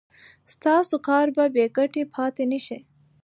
ستاسو 0.53 0.95
کار 1.07 1.27
به 1.35 1.45
بې 1.55 1.65
ګټې 1.77 2.03
پاتې 2.13 2.43
نشي. 2.51 2.79